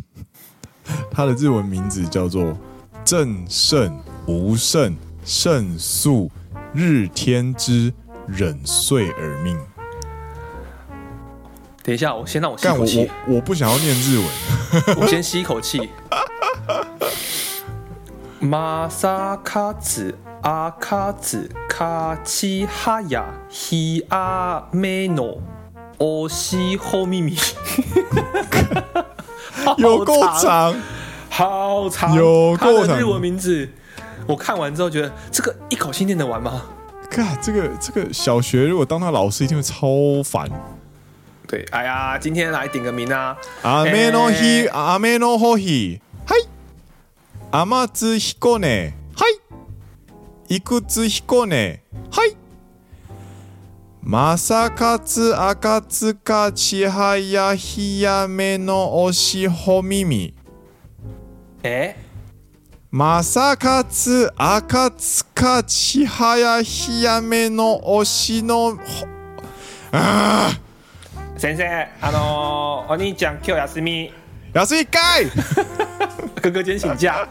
[1.10, 2.54] 他的日文名字叫做
[3.02, 4.94] 正胜无胜
[5.32, 6.28] 胜诉
[6.74, 7.94] 日天之
[8.26, 9.56] 忍岁而命。
[11.84, 13.08] 等一下，我先让我吸口气。
[13.28, 14.26] 我我，不想要念日文，
[15.00, 15.88] 我先吸一口气。
[18.40, 20.18] 马萨卡子。
[20.42, 25.38] 阿卡子卡奇哈亚希阿梅诺
[25.98, 27.36] 欧西后秘密，
[29.76, 30.74] 有够长，
[31.28, 32.86] 好长，有够长。
[32.86, 33.68] 他的日文名字，
[34.29, 36.63] 我看完之后觉得这个一口气念得完吗？
[37.09, 40.49] 看这个这个小学如果当他老师一定会超烦。
[41.47, 43.37] 对，哎呀，今天来点个名啊！
[43.61, 46.35] 阿梅诺希阿梅诺后希，嗨，
[47.51, 48.67] 阿马兹希过呢？
[50.47, 51.79] いくつ彦根
[52.11, 52.35] はい。
[54.03, 60.33] 正胜赤塚千早ひやめの押しほ耳。
[61.63, 61.95] え？
[62.92, 68.76] 正胜赤塚千早ひやめの押しの。
[69.92, 70.50] 啊！
[71.38, 74.12] 先生，あのお兄ちゃん今日休み。
[74.52, 75.26] 休みかい。
[76.40, 77.26] 哥哥今天请假。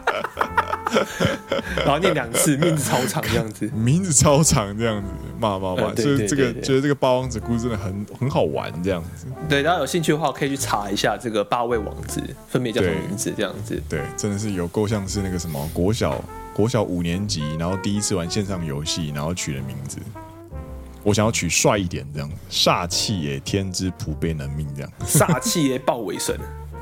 [1.76, 9.26] 然后念两次，名字超长这样子，名字超长这样子，骂骂骂，所以这个觉得这个八王子故事真的很很好玩这样子。
[9.48, 13.80] 对，大家有兴趣的话可以去查一下这个八位王子分别叫什么名字这样子。
[13.88, 16.20] 对，真的是有够像是那个什么国小
[16.52, 19.98] 国小五年级，然后第一次玩线上游戏，然后取的名字。
[21.04, 26.36] 我想要取帅一点这样，煞气也天之普遍能命这样，煞气也豹尾神。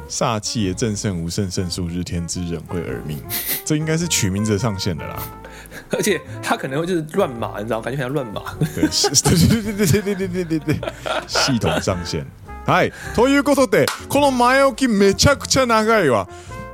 [0.10, 3.17] 煞气也正胜无胜胜数日天之忍会而命，
[3.65, 5.17] 这应该是取名字的上限的啦。
[5.89, 8.41] 而且他可能会就是乱码，你知道，感觉像乱码。
[8.76, 10.80] 对，对对对对对对对对对，
[11.28, 12.26] 系统上线。
[12.65, 16.28] 嗨，ということでこの前置きめちゃくちゃ长いわ。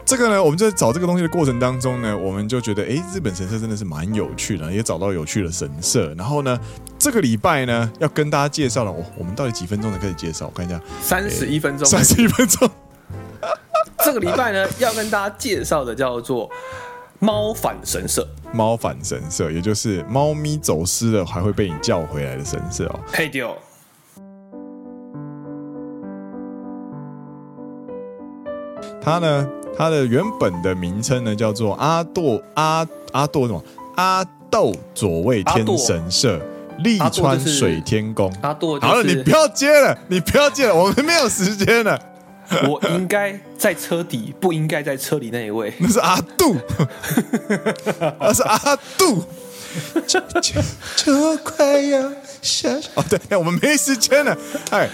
[0.06, 6.14] 这个呢，我们在找这个东西的过程当中呢，我们就觉得，哎，日本神社真的是蛮有趣的，也找到有趣的神社。
[6.16, 6.60] 然后呢，
[6.98, 8.92] 这个礼拜呢，要跟大家介绍了。
[8.92, 10.48] 我我们到底几分钟才开始介绍？
[10.48, 12.70] 我看一下，三十一分钟，三十一分钟。
[14.05, 16.47] 这个礼拜呢，要跟大家介绍的叫做
[17.21, 18.29] 猫反神社。
[18.53, 23.01] 猫反神社，也就是猫咪走失了还会被你叫回来的神社哦。
[23.11, 23.57] 嘿丢！
[29.01, 33.65] 它呢，它的原本的名称呢，叫做阿垛阿阿垛什么
[33.97, 36.39] 阿斗左卫天神社。
[36.81, 38.31] 利川水天宫。
[38.43, 41.99] 好了，你不要接了，你不要接了，我们没有时间了。
[42.69, 45.73] 我应该在车底，不应该在车里那一位。
[45.81, 46.57] 那是阿杜，
[48.21, 49.23] 那是阿杜。
[50.07, 50.63] 就就
[50.97, 54.39] 就快要下哦，对，我们没时间了。
[54.71, 54.89] 哎，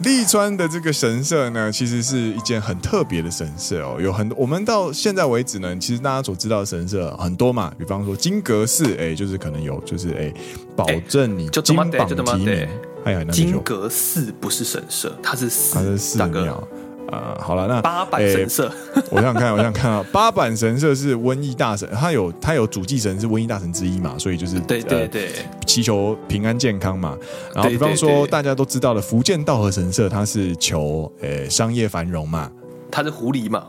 [0.00, 3.96] 利川的这个神社呢，其实是一件很特别的神社哦。
[4.00, 7.72] 有很多，我们到现在为止呢，其实大家所知道的神社很多嘛。
[7.78, 10.34] 比方说金阁寺，哎，就是可能有，就是哎，
[10.74, 11.88] 保证你金榜
[12.24, 12.68] 题名。
[13.06, 16.68] 哎呀，金阁寺不是神社，它是寺，它是寺庙。
[17.12, 25.30] 呃，好了，那八坂神社，欸、我想看，我想看啊， 八坂神社是瘟疫大神，他有他有主祭神是瘟疫大神之一嘛，所以就是对对对，
[25.64, 27.16] 祈求平安健康嘛。
[27.54, 32.50] 然后比方说大家都知道的福建道和神社，它是求呃、欸、商业繁荣嘛，
[32.90, 33.64] 它是狐狸嘛，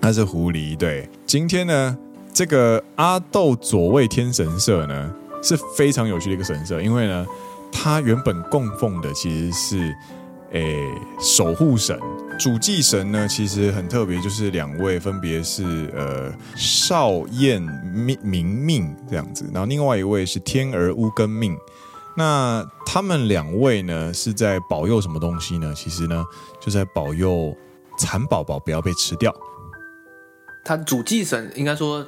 [0.00, 0.76] 它是狐狸。
[0.76, 1.96] 对，今天呢，
[2.34, 7.24] 这个阿斗左卫天神社呢是非常有趣的一个神社，因为呢，
[7.78, 9.94] 他原本供奉的其实是
[10.52, 10.80] 诶、
[11.20, 11.98] 守护神。
[12.38, 21.56] 主祭神呢，其实很特别，就是两位，分别是呃少燕明明命这样子，然后另外一位是天儿乌根命。
[22.16, 25.72] 那他们两位呢，是在保佑什么东西呢？
[25.76, 26.24] 其实呢，
[26.58, 27.54] 就在保佑
[27.98, 29.34] 蚕宝宝不要被吃掉。
[30.64, 32.04] 他主祭神应该说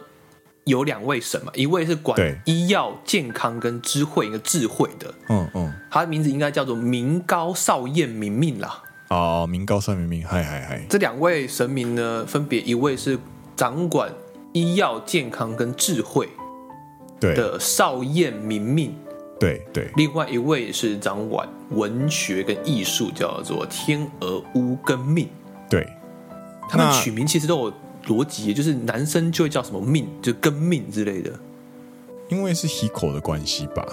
[0.69, 8.83] 有两位神嘛，一位是管医药健康跟智慧一个智慧的，嗯嗯，他的名字应该叫做明高少燕明命啦。
[9.09, 10.87] 哦，明高少明命，嗨嗨嗨！
[10.89, 13.19] 这两位神明呢，分别一位是
[13.57, 14.13] 掌管
[14.53, 16.29] 医药健康跟智慧
[17.19, 18.95] 的少燕明命，
[19.41, 25.29] 对对，另外一位是掌管文学跟艺术，叫做天鹅乌根命，
[25.71, 25.87] 对。
[26.71, 27.73] 他们取名其实都有
[28.07, 31.33] 逻辑，就是男生就会叫什么命，就跟命之类的，
[32.29, 33.87] 因为是 Hiko 的关系吧。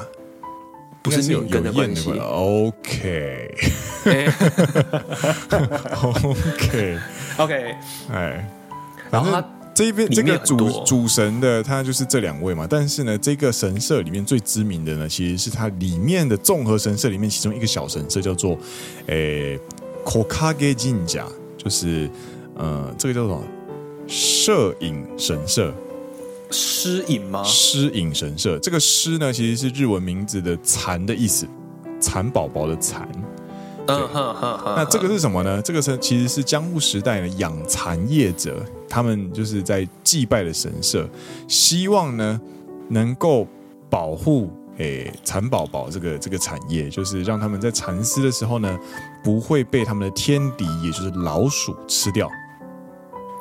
[1.01, 2.09] 不是有根的关系。
[2.09, 2.95] OK，OK，OK，
[8.11, 8.49] 哎，
[9.11, 18.57] 然后他这边这个主主神的他就是这两位嘛，但是呢，这个神社里面最知名的呢，其实是它里面的综合神社里面其中一个小神社，叫做
[19.05, 19.59] 诶
[20.03, 22.09] Kokage Jinja，就是
[22.55, 23.43] 呃，这个叫做
[24.07, 25.73] 摄影神社。
[26.51, 27.43] 诗影吗？
[27.43, 31.47] 诗影神社，这个诗呢，其实是日文名字的蚕的意思，
[31.99, 33.09] 蚕宝宝的蚕。
[33.87, 34.75] 嗯哼哼哼。
[34.77, 35.59] 那这个是什么呢？
[35.61, 41.09] 这个是其实是江户时代的养蚕业者，他们就是在祭拜的神社，
[41.47, 42.39] 希望呢
[42.89, 43.47] 能够
[43.89, 48.79] 保护诶蚕宝宝这个这个产业，就是让他们在蚕丝的时候呢
[49.23, 52.29] 不会被他们的天敌，也就是老鼠吃掉。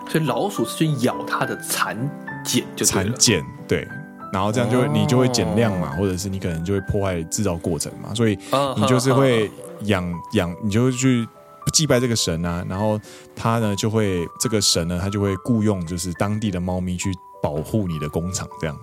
[0.08, 1.96] 所以老鼠是去咬它的蚕。
[2.44, 3.88] 茧就蚕茧对，
[4.30, 8.38] 然后这样就会、哦、你就会减量嘛，或者是你可能就会破坏制造过程嘛，所以
[8.76, 9.50] 你就是会
[9.84, 11.26] 养养，你就会去
[11.72, 13.00] 祭拜这个神啊，然后
[13.34, 17.10] 他呢就会这个神呢，他就会雇佣就是当地的猫咪去
[17.42, 18.78] 保护你的工厂这样。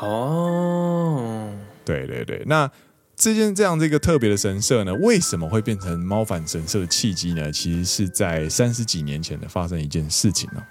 [0.00, 1.48] 哦，
[1.84, 2.68] 对对对，那
[3.20, 7.52] 这件这样这个特别的神社呢，为什么会变成猫反神社的契机呢？
[7.52, 10.62] 其实是在三十几年前的发生一件事情哦。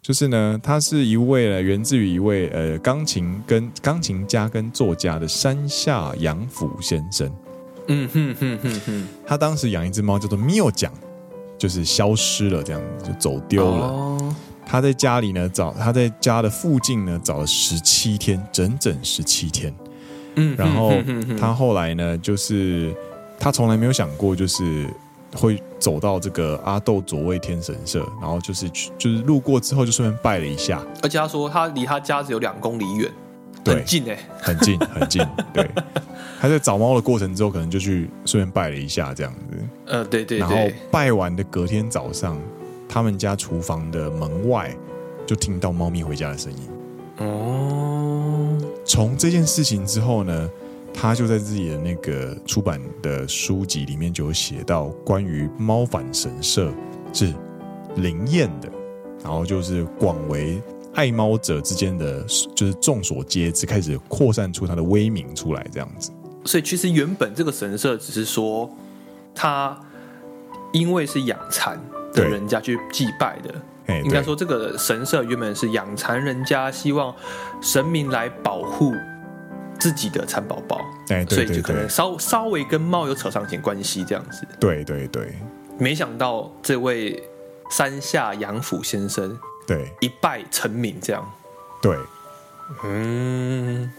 [0.00, 7.28] 就是呢，他是一位呢，源自于一位呃钢琴跟钢琴家跟作家的山下洋辅先生。
[7.88, 10.92] 嗯哼哼哼哼，他当时养一只猫叫做缪奖，
[11.58, 13.86] 就是消失了，这样就走丢了。
[13.88, 19.74] 哦、他在家里呢找，他在家的附近呢找了十七天，整整十七天。
[20.36, 20.92] 嗯，然后
[21.38, 22.94] 他后来呢，就是
[23.38, 24.86] 他从来没有想过，就是。
[25.36, 30.80] 会走到这个阿斗左卫天神社，然后就是去，就是路过之后就顺便拜了一下。
[31.02, 33.10] 而且他说他离他家只有两公里远，
[33.64, 35.26] 很近哎，很近很近。
[35.52, 35.68] 对，
[36.40, 39.58] 他在找猫的过程之后，可能就去顺便拜了一下这样子。
[39.86, 40.38] 呃，对对对。
[40.38, 40.56] 然后
[40.88, 42.40] 拜完的隔天早上，
[42.88, 44.72] 他们家厨房的门外
[45.26, 46.58] 就听到猫咪回家的声音。
[47.18, 47.93] 哦。
[48.84, 50.50] 从这件事情之后呢，
[50.92, 56.72] 他就在自己的那个出版的书籍里面就有写到，关于猫反神社
[57.12, 57.32] 是
[57.96, 58.68] 灵验的，
[59.22, 62.22] 然后就是广为爱猫者之间的，
[62.54, 66.10] 就是众所皆知，开始扩散出它的威名出来，这样子。
[66.44, 68.70] 所以其实原本这个神社只是说，
[69.34, 69.80] 他
[70.72, 71.80] 因为是养蚕
[72.12, 73.54] 的人家去祭拜的，
[73.88, 77.14] 应该说这个神社原本是养蚕人家希望
[77.60, 78.92] 神明来保护。
[79.76, 84.46] 自己的蚕宝宝，哎，所以就可能稍稍微跟猫有扯上一点关系，这样子。
[84.58, 85.34] 对对对，
[85.78, 87.22] 没想到这位
[87.70, 91.28] 山下杨府先生，对，一拜成名，这样。
[91.82, 91.98] 对，
[92.84, 93.92] 嗯，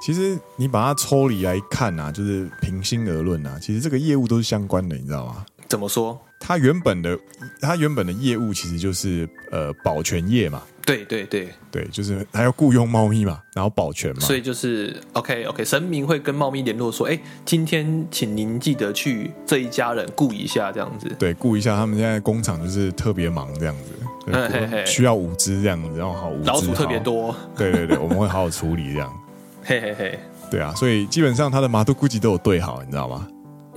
[0.00, 5.44] 其实你把它抽离来看啊，就是平心而论啊，其实这个业务都是相关的，你知道吗？
[5.66, 6.20] 怎么说？
[6.38, 7.18] 它原本的
[7.60, 10.62] 它原本的业务其实就是呃保全业嘛。
[10.86, 14.20] 对对对对，就是还要雇佣猫咪嘛，然后保全嘛。
[14.20, 21.08] 所以就是 OK OK，神明会跟猫咪联络说，哎，今天请您记得去这一家人雇一下，这样子。
[21.18, 27.34] 对，雇一下，他们现在工厂就是特别忙这样子，嘿嘿嘿需要五只这样子，然后好老鼠特别多。
[27.56, 29.12] 对对对，我们会好好处理这样。
[29.64, 30.18] 嘿嘿嘿，
[30.52, 33.26] 对啊，所以基本上他的麻都估计都有对好，你知道吗？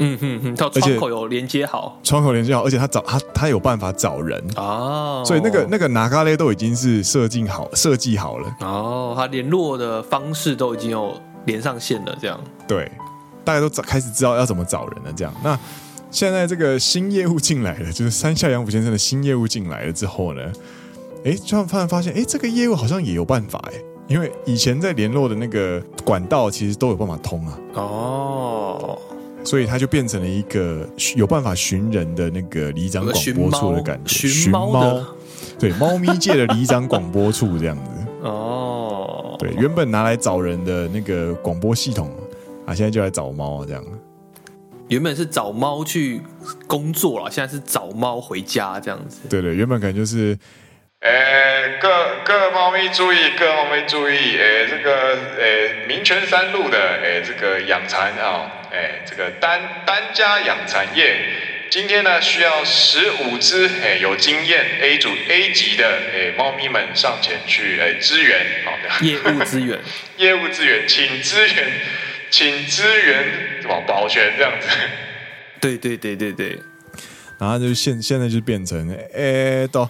[0.01, 4.41] 嗯哼哼，到窗口有连接好，窗口连接好，而且他找他他有办法找人。
[4.55, 8.49] 哦，所以那个那个拿咖勒都已经是设计好设计好了。
[8.61, 11.13] 哦，他联络的方式都已经有
[11.45, 12.39] 连上线了，这样。
[12.65, 12.89] 对，
[13.43, 15.33] 大家都找开始知道要怎么找人了，这样。
[15.43, 15.59] 那
[16.09, 20.41] 现在这个新业务进来了，就是山下洋辅先生的新业务进来了之后呢，
[21.25, 23.73] 哎，突然突然发现，哎，这个业务好像也有办法哎，
[24.07, 28.97] 因为以前在联络的那个管道其实都有办法通啊，哦。
[29.43, 35.03] 所以它就变成了一个有办法寻人的那个里长广播处的感觉，寻猫，
[35.57, 37.91] 对，猫咪界的里长广播处这样子。
[38.21, 42.11] 哦，对，原本拿来找人的那个广播系统
[42.65, 43.83] 啊，现在就来找猫这样。
[44.89, 46.21] 原本是找猫去
[46.67, 49.21] 工作了，现在是找猫回家这样子。
[49.29, 50.37] 对对，原本可能就是。
[51.01, 51.87] 诶，各
[52.25, 61.15] 各猫咪注意，各猫咪注意，诶，这个诶，民权三路的诶，这个养蚕啊，诶，这个单单家养蚕业，
[61.69, 69.79] 今天呢需要十五只哎有经验 A 组 A 级的哎猫咪们上前去哎支援，好的， 业务支援，
[70.17, 71.71] 业务支援，请支援，
[72.29, 74.67] 请支援什么保全这样子，
[75.61, 76.59] 对对对对对，
[77.39, 79.89] 然后就现现在就变成哎到。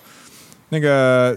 [0.70, 1.36] 那个。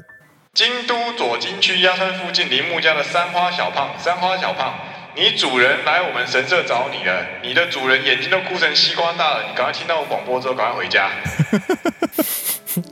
[0.55, 4.79] 京都左京区鸭川附近铃木家的三花小胖，三花小胖，
[5.16, 11.10] 你主人来我们神社找你了，你的主人眼睛都哭成西瓜大了，你赶快听到我广播之后赶快回家。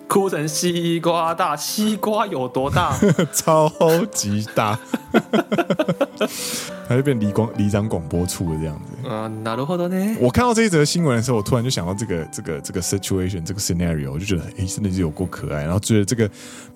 [0.08, 2.98] 哭成西瓜大，西瓜有多大？
[3.32, 3.70] 超
[4.12, 4.80] 级大，
[6.88, 9.08] 还是变里广里长广播处的这样子。
[9.08, 10.18] 啊，なるほど呢。
[10.20, 16.28] 我看到这一则新闻的时候，我突然就想到这个这个这个 situation 这个 scenario，我就觉得哎，真的是有够可爱，然后觉得这个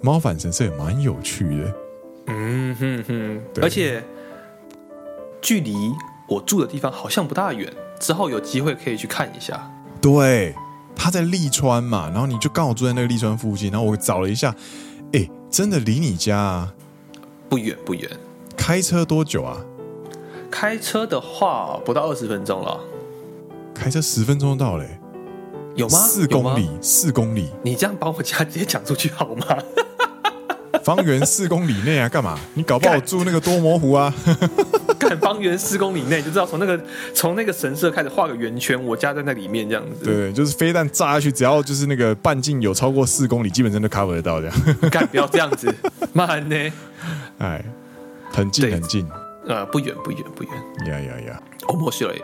[0.01, 1.74] 猫反神社也蛮有趣的。
[2.28, 4.03] 嗯哼哼，而且
[5.45, 5.92] 距离
[6.26, 7.70] 我住的地方好像不大远，
[8.01, 9.70] 之后有机会可以去看一下。
[10.01, 10.55] 对。
[10.97, 14.55] 他在利川嘛，然后你就刚好住在那个利川附近，然后我找了一下，
[15.12, 16.72] 哎，真的离你家啊，
[17.49, 18.09] 不远不远，
[18.57, 19.59] 开车多久啊？
[20.51, 22.80] 开车的话不到二十分钟了，
[23.74, 25.01] 开车十分钟到嘞，
[25.74, 25.99] 有吗？
[25.99, 29.45] 四公里，四公里，你这样把我家直接讲出去好吗？
[30.84, 32.38] 方圆四公里内啊，干嘛？
[32.55, 34.14] 你搞不好住那个多摩湖啊？
[35.09, 36.80] 干方圆四公里内就知道从那个
[37.12, 40.05] 从那个神社开始画个圆圈，我家在那里面这样子。
[40.05, 44.57] 对，就是飞弹炸下去，只要就是那个半径有超过四公里，基本上都 cover 得到这样。
[44.90, 45.72] 干，不要这样子，
[46.12, 46.72] 慢呢？
[47.38, 47.64] 哎，
[48.30, 49.07] 很近很近，
[49.46, 50.52] 呃，不远不远不远。
[50.86, 51.42] 呀呀呀！
[51.68, 52.22] 我没事了耶，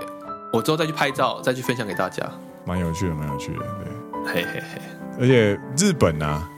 [0.53, 2.29] 我之后再去拍照，再去分享给大家。
[2.65, 4.33] 蛮有趣的，蛮有趣的，对。
[4.35, 4.81] 嘿嘿嘿，
[5.21, 6.49] 而且日本啊。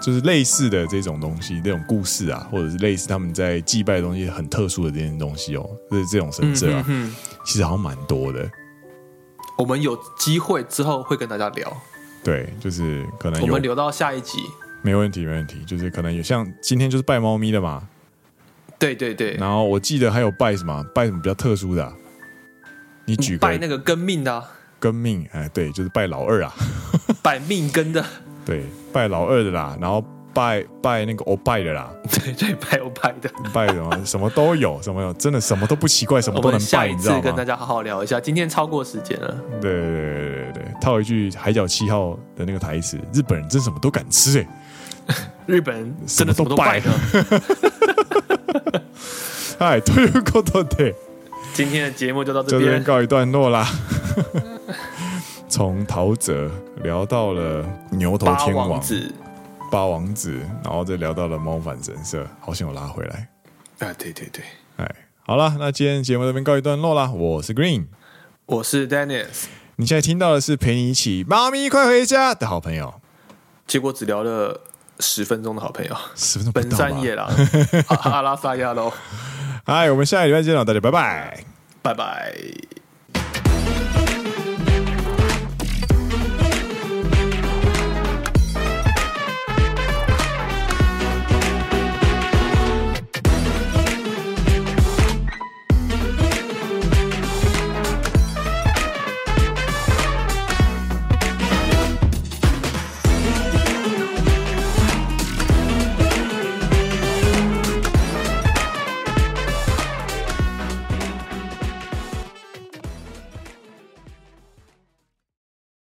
[0.00, 8.48] 就是类似的这种东西，这种故事啊，或者是类似他们在祭拜的东西很特殊的这些东西哦，就是这种神社啊，嗯、哼哼其实好像蛮多的。
[9.58, 11.76] 我们有机会之后会跟大家聊。
[12.22, 14.38] 对，就是可能我们留到下一集。
[14.82, 15.64] 没问题，没问题。
[15.64, 17.88] 就是可能有像今天就是拜猫咪的嘛。
[18.78, 19.34] 对对对。
[19.36, 20.84] 然后我记得还有拜什么？
[20.94, 21.92] 拜什么比较特殊的、啊？
[23.06, 24.44] 你举个拜那个根命的、啊。
[24.78, 26.52] 根命，哎，对，就是拜老二啊。
[27.22, 28.04] 拜命根的。
[28.44, 28.64] 对，
[28.95, 30.03] 拜老二的啦，然后
[30.33, 37.21] 拜拜那个欧拜的啦，对对，拜欧拜的，拜什么什么都有，什么有，真的什么都不奇怪， 什么都能拜，你知道吗？
[37.21, 39.35] 跟大家好好聊一下，今天超过时间了。
[39.61, 44.47] 对对对对对，套一句《海角七号》的那个台词：日本人真什么都敢吃哎、
[45.07, 46.89] 欸， 日本人真的什么都拜的。
[49.59, 50.95] 哎，ということで，
[51.53, 53.67] 今天的节目就到这边，这边告一段落啦。
[55.47, 56.49] 从陶喆
[56.86, 59.12] 聊到了牛头天王，王子，
[59.72, 63.28] 八王子，然后再聊到了猫反神社，好像有拉回来。
[63.80, 64.44] 啊，对对对，
[64.76, 64.88] 哎，
[65.22, 67.10] 好了，那今天节目这边告一段落啦。
[67.10, 67.86] 我是 Green，
[68.46, 73.00] 我是 Dennis，你现在听到的是陪你一起猫咪快回家的好朋友，
[73.66, 74.60] 结果只聊了
[75.00, 77.28] 十分钟的好朋友，十分钟本山野郎
[78.04, 78.92] 阿拉萨亚喽。
[79.64, 81.44] 嗨，我们下个礼拜见了，大家拜拜，
[81.82, 82.75] 拜拜。